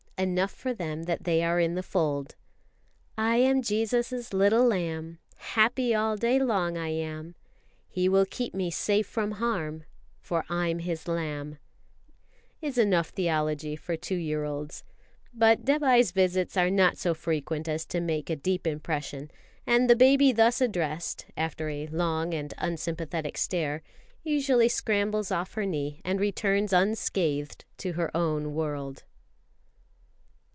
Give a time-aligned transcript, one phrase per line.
[0.17, 2.35] Enough for them that they are in the fold
[3.17, 7.33] I am Jesus' little lamb, Happy all day long I am;
[7.89, 9.83] He will keep me safe from harm,
[10.19, 11.57] For I'm His lamb
[12.61, 14.83] is enough theology for two year olds;
[15.33, 19.31] but Dévai's visits are not so frequent as to make a deep impression,
[19.65, 23.81] and the baby thus addressed, after a long and unsympathetic stare,
[24.23, 29.03] usually scrambles off her knee and returns unscathed to her own world.